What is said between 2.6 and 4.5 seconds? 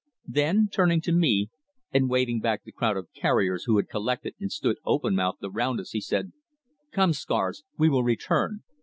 the crowd of carriers who had collected